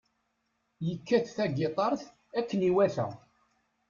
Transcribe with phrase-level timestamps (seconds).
[0.87, 2.01] Yekkat tagitaṛt
[2.39, 3.07] akken iwata.